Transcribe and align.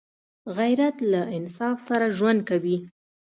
غیرت 0.57 0.97
له 1.11 1.21
انصاف 1.37 1.77
سره 1.87 2.05
ژوند 2.17 2.39
کوي 2.49 2.77